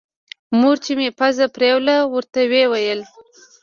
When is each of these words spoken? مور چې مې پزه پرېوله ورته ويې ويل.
مور 0.59 0.77
چې 0.83 0.91
مې 0.99 1.09
پزه 1.19 1.45
پرېوله 1.55 1.95
ورته 2.13 2.39
ويې 2.49 2.65
ويل. 2.71 3.01